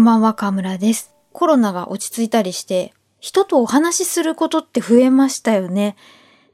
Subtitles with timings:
[0.00, 1.14] こんばんは、河村です。
[1.34, 5.94] コロナが落ち着いたりして、人とお話しすることって増えましたよね。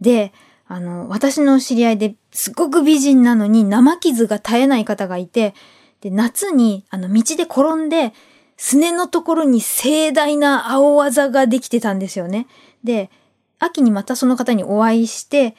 [0.01, 0.33] で、
[0.67, 5.54] あの、私の知り合いですごく美人なのに生傷が絶えない方がいて、
[6.01, 8.15] で、夏に、あの、道で転んで、
[8.56, 12.49] すねのところに盛大な青あざができてたんですよね。
[12.83, 13.13] で、
[13.60, 15.54] 秋にまたその方にお会いして、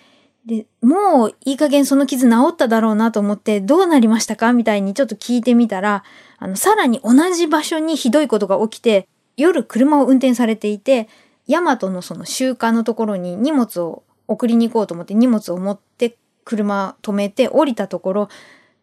[0.46, 4.52] で、もういい加減その傷治っただろうなと思って、どうなりましたか？
[4.52, 6.04] みたいにちょっと聞いてみたら、
[6.38, 11.08] あの、さらに同じ場所にひどいことが起きて、夜車を運転されていて、
[11.48, 18.30] ヤマトのその集荷のところに荷物を送りに行こうと思って荷物を持って車止めて降りたところ、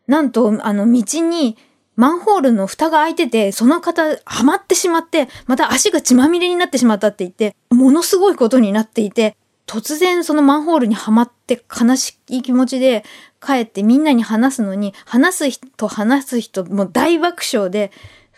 [0.06, 1.56] なんとあの道に
[1.96, 13.04] マンホールの蓋が開いてて、その方はまってしまって、また足が血まみれになってしまったって言って、ものすごいことになっていて、突然そのマンホールにはまって悲しい気持ちで
[13.44, 17.90] 帰ってみんなに話すのに、話す人話す人もう大爆笑で、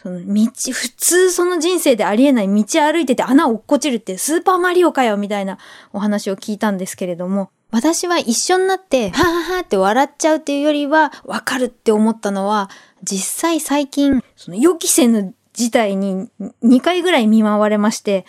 [0.03, 5.59] その道、普通その人生でありえない道歩いてて穴を落っこちるってスーパーマリオかよみたいな
[5.93, 12.71] お話を聞いたんですけれども、私は一緒になって、はははって笑っちゃうっていうよりは、わかるって思ったのは、
[13.03, 16.29] 実際最近、その予期せぬ事態に
[16.63, 18.25] 2回ぐらい見舞われまして、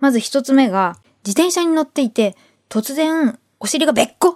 [0.00, 2.36] まず一つ目が、自転車に乗っていて、
[2.68, 4.34] 突然、お尻がべっこっ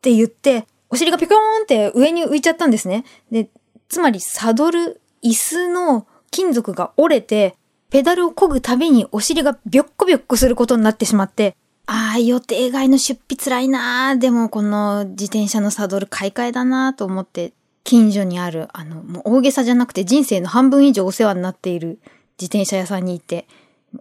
[0.00, 3.04] て言って、お尻がピコーンって上に浮いちゃったんですね。
[3.30, 3.48] で、
[3.88, 7.56] つまりサドル、椅子の金属が折れて、
[7.90, 21.98] ペダルを漕ぐたびにお尻がビョッコビョッコすることになってしまって、ああ、予定外の出費辛いなーでもこの自転車のサドル買い替えだなーと思って、近所にある、あの、もう大げさじゃなくて人生の半分以上お世話になっている
[22.38, 23.48] 自転車屋さんに行って、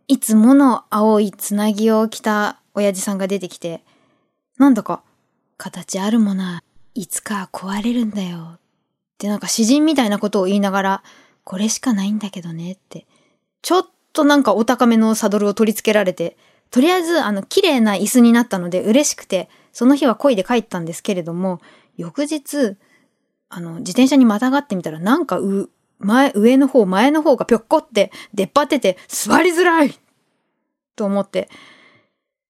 [0.07, 3.83] いつもの青いつなぎを着た親父さんが出てきて、
[4.57, 5.03] なんだか、
[5.57, 6.61] 形あるもの
[6.95, 8.53] いつか壊れるんだよ。
[8.55, 8.59] っ
[9.17, 11.03] てなんか詩人みたいなことを言いながら、
[11.43, 13.05] これしかないんだけどねって。
[13.61, 16.38] ちょっとなんかお高めのサドルを取り付けられて、
[16.72, 21.59] とりあえずあの綺麗な椅子になったので嬉しくて、その日は恋で帰ったんですけれども、
[21.97, 22.78] 翌日、
[23.49, 29.99] あの、自転車にまたがってみたらなんかう、前、上の方、前の方がぴょっこって出っ張ってて座りづらい！
[30.95, 31.49] と思って、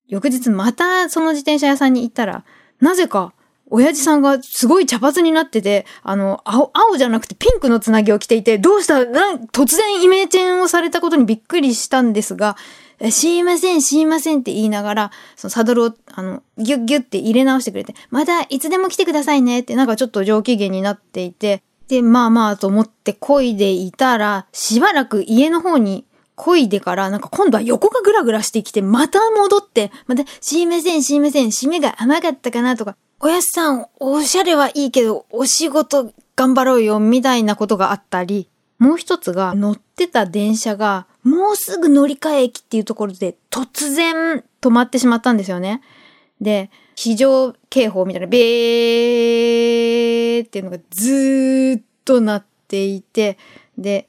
[0.07, 2.45] 翌日またその自転車屋さんに行ったら、
[2.79, 3.33] なぜか
[3.71, 9.05] 親父さんがすごい茶髪になってて、あの、青、青じゃなくてピンクのつなぎを着ていて、どうした？
[9.05, 12.57] なん突然イメチェンをされたことにびっくりしたんですが、
[13.11, 26.05] すいません、すいませんって言いながら、そのサドルを、あの、ギュッギュッって入れ直してくれて、またいつでも来てくださいねって、なんかちょっと上機嫌になっていて、で、まあまあと思って漕いでいたら、しばらく家の方に
[26.38, 38.47] 漕いでから、なんか今度は横がグラグラしてきて、また戻って、また、すいません、すいません、締めが甘かったかなとか、おやすさん、おしゃれはいいけど、お仕事頑張ろうよ、みたいなことがあったり、
[38.78, 45.81] もう一つが、乗ってた電車が、もうすぐ乗り換え駅っていうところで、突然止まってしまったんですよね。
[46.39, 50.09] で、非常警報みたいな、ベー
[50.41, 53.38] っていうのがずーっと鳴っていて、
[53.77, 54.07] で、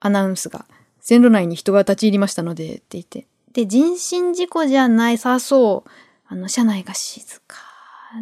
[0.00, 0.66] アナウンスが、
[1.00, 3.26] 線路内に人が立ち入りましたので、って言って。
[3.52, 5.90] で、人身事故じゃないさそう。
[6.26, 7.58] あの、車内が静か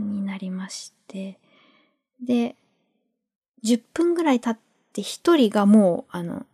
[0.00, 1.38] になりまして。
[2.24, 2.56] で、
[3.64, 4.58] 10分ぐらい経っ
[4.92, 6.46] て一人がもう、あの、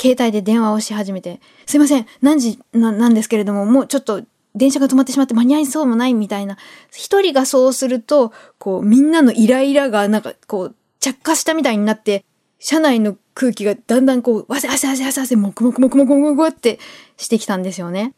[0.00, 4.22] 携帯で電話をし始めて、すいません、何時ななんですけれども、もうちょっと
[4.54, 6.56] 電車が止まってしまって間に合いそうもないみたいな。
[6.92, 12.24] 一人がそうすると、こう、みんなのイライラがなんか、こう、着火したみたいになって、
[12.60, 16.78] 車内の空気がだんだんこう、わせわせわせわせわせ、もくもくもくもくもくって
[17.16, 18.14] してきたんですよね。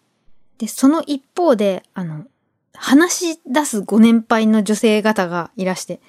[0.59, 2.27] で、その一方で、あの、
[2.75, 6.01] 話し出すご年配の女性方がいらして、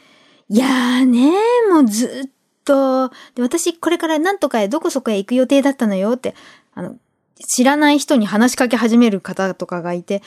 [0.49, 2.29] いやーねー、もうずっ
[2.63, 6.35] と、で私これからなんとかへどこそこへ行く予定だったのよって、
[6.73, 6.97] あの、
[7.45, 10.21] 知らない人に話しかけ始める方とかがいて、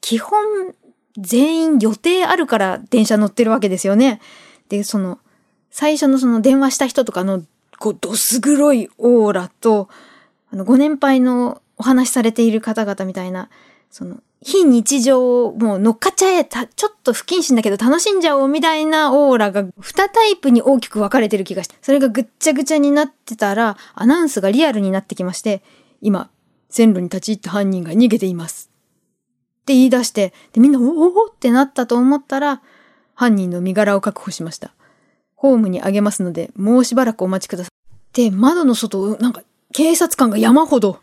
[0.00, 0.40] 基本
[1.18, 4.20] 全員予定あるから電車乗ってるわけですよね。
[4.68, 5.18] で、その、
[5.70, 7.42] 最初のその電話した人とかの、
[7.78, 9.88] こう、どす黒いオーラと、
[10.52, 13.48] あの、ご年配のお話しされている方々みたいな、
[13.90, 19.72] その、非日常をもう乗っかっちゃえ、たちょっと不謹慎だけど楽しんじゃおうみたいなオーラが2
[20.08, 25.62] タイプに大きく分かれてる気がして、それがぐっちゃぐちゃになってたら、アナウンスがリアルになってきまして、
[26.00, 26.30] 今、
[26.68, 28.70] 線路に立ち入った犯人が逃げています。
[29.62, 32.62] って言い出して、で、みんな、おおってなったと思ったら、
[33.14, 34.72] 犯人の身柄を確保しました。
[35.34, 38.30] ホームにあげますので、もうしばらくお待ちください。
[38.30, 39.42] で、窓の外を、なんか、
[39.72, 41.00] 警察官が山ほど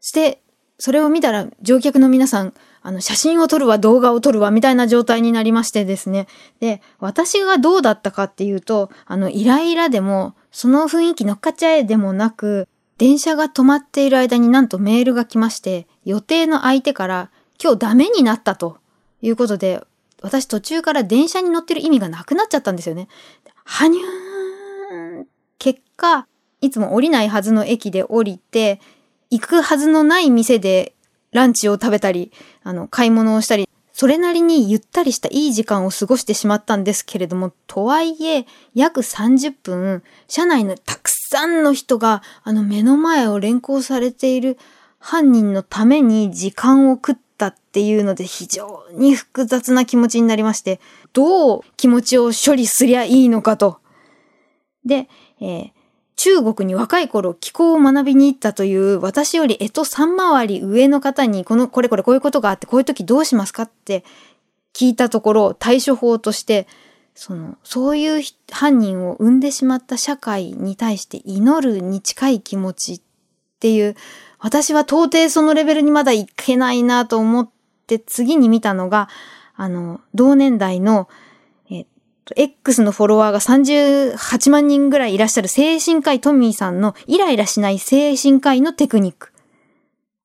[0.00, 0.42] して、
[0.78, 6.26] それを見たら乗客の皆さん、あの、写真を撮るわ、動画を撮るわ、みたいな状態になりましてですね。
[6.58, 12.66] で、私がどうだったかっていうと、あの、イライラでも、その雰囲気乗っかっちゃえでもなく、
[13.02, 18.78] 電車が止まっている間になんとメールが来まして、予定の相手から今日ダメになったと
[19.22, 19.82] いうことで、
[20.20, 23.08] 私途中から電車に乗ってる意味がなくなっちゃったんですよね。
[23.64, 25.26] はにゅーん。
[25.58, 26.28] 結果、
[26.60, 28.80] いつも降りないはずの駅で降りて、
[29.30, 30.94] 行くはずのない店で
[31.32, 32.30] ランチを食べたり、
[32.62, 38.46] あの、買い物をしたり、それなりにゆったりしたいい時間を過ごしてしまったんですけれども、とはいえ、
[38.76, 41.21] 約30分、車内のたくさん
[41.62, 44.58] の人が、あの目の前を連行されている
[44.98, 50.80] 犯人のために時間を食ったっていうので非常に複雑な気持ちになりまして、
[51.12, 53.80] どう気持ちを処理すりゃいいのかと。
[54.84, 55.08] で、
[55.40, 55.70] えー
[56.22, 64.04] 中国に若い頃気候を学びに行ったという私より江戸三回り上の方にこのこれこれこういうことがあってこういう時どうしますかって
[64.72, 66.68] 聞いたところ対処法として
[67.14, 73.00] そのそういう犯人を生んでしまった社会に対して祈るに近い気持ちっ
[73.60, 73.96] ていう
[74.38, 77.50] 私は到底そのレベルにまだいけないなと思っ
[77.86, 79.08] て次に見たのが
[79.54, 81.08] あの同年代の
[81.70, 81.86] えっ
[82.24, 89.32] と X のフォロワーが38万人ぐらいいらっしゃる精神科医トミーさんのイライラしない精神科医のテクニック。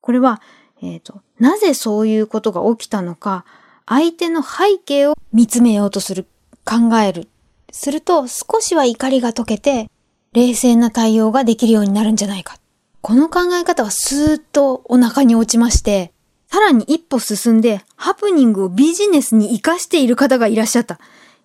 [0.08, 0.42] これは、
[0.82, 3.44] えっ、と、なぜそういうことが起きたのか、
[3.86, 6.26] 相手の背景を見つめようとする、
[6.68, 7.30] 考える。
[7.72, 9.90] すると少しは怒りが解けて、
[10.34, 12.58] 冷静な対応ができるようになるんじゃないか。
[13.02, 16.12] この考え方はスーッとお腹に落ちまして、
[16.52, 21.00] さらに一歩進んで、ハプニングをビジネスに活かしている方がいらっしゃった。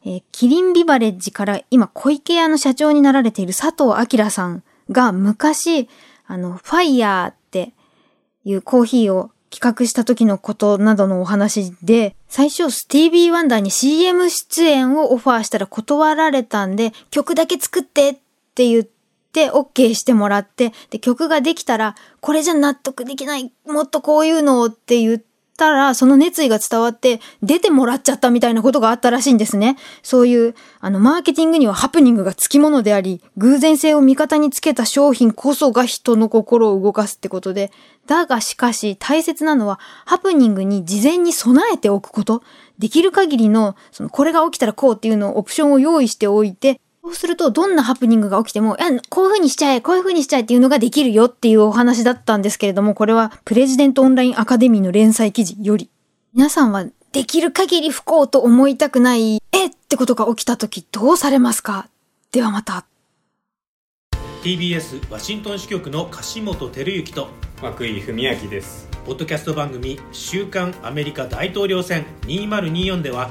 [0.05, 5.89] えーキリンビバレッジから今小池屋の社長になられている佐藤明さんが昔、
[6.27, 7.75] あの、ファイヤーって
[8.45, 18.15] いうコーヒーを企画した時のことなどのお話で、最初スティービー・ワンダーに CM 出演をオファーしたら断られたんで、曲だけ作ってっ
[18.55, 29.77] て言って、OK してもらって、で、曲ができたら、これじゃ納得できない、もっとこういうのをって言ってたら、その熱意が伝わって、出てもらっちゃったみたいなことがあったらしいんですね。
[30.03, 37.71] そういう、あの、マーケティングにはハプニングがつきものであり、偶然性を味方につけた商品こそが人の心を動かすってことで、
[38.07, 42.43] だがしかし大切なのは、ハプニングに事前に備えておくこと。
[42.79, 55.91] できる限りの、その、これが起きたらこうっていうのをオプションを用意しておいて、そうすると、どんなハプニングが起きても、いやこういう風にしちゃえ、こういう風にしちゃえっていうのができるよっていうお話だったんですけれども、これはプレジデントオンラインアカデミーの連載記事より。
[56.33, 61.89] 皆さんはできる限り不幸と思いたくない、えってことが起きた時どうされますか？
[62.31, 62.87] ではまた。
[64.43, 67.29] TBS ワシントン支局の樫本照之と
[67.63, 73.31] 涌井文明ですポッドキャスト番組「週刊アメリカ大統領選2024」では